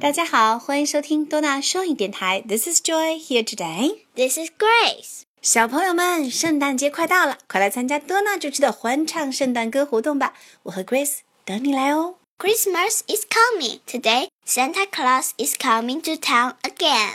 [0.00, 2.40] 大家好，欢迎收听多纳双语电台。
[2.46, 3.98] This is Joy here today.
[4.14, 5.22] This is Grace.
[5.42, 10.34] 小朋友们，圣诞节快到了，快来参加多纳主持的欢唱圣诞歌活动吧！
[10.62, 12.14] 我和 Grace 等你来哦。
[12.38, 13.80] Christmas is coming.
[13.88, 17.14] Today, Santa Claus is coming to town again.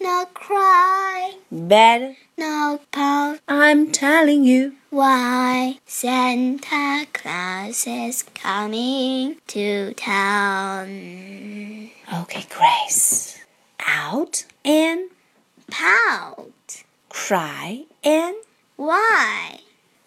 [0.00, 2.16] not cry, Better.
[2.36, 3.40] not pout.
[3.48, 4.74] I'm telling you.
[4.90, 11.90] Why Santa Claus is coming to town?
[12.22, 13.38] Okay, Grace.
[13.86, 15.10] Out and
[15.70, 16.84] Pout.
[17.08, 18.36] cry and
[18.76, 19.60] Why?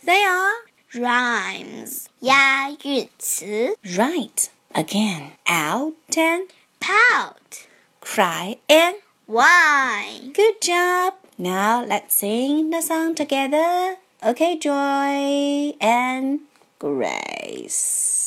[0.05, 0.53] they are
[0.95, 2.07] Rhymes.
[2.21, 4.49] 押韵词 right.
[4.73, 5.31] Again.
[5.47, 6.47] Out and
[6.79, 7.67] Pout.
[8.02, 8.95] cry and
[9.27, 10.20] why?
[10.34, 11.14] Good job.
[11.39, 13.96] Now let's sing the song together.
[14.23, 16.40] Okay, Joy and
[16.79, 18.23] Grace.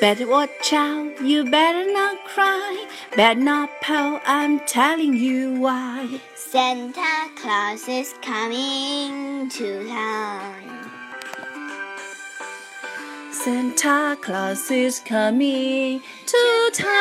[0.00, 2.86] Better watch out, you better not cry,
[3.16, 6.20] better not pout, I'm telling you why.
[6.34, 10.74] Santa Claus is coming to town.
[13.32, 16.94] Santa Claus is coming to town。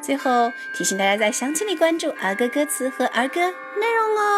[0.00, 4.37] 最后提醒大家在详情里关注儿歌歌词和儿歌内容哦。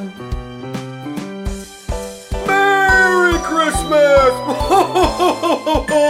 [3.91, 5.91] Christmas!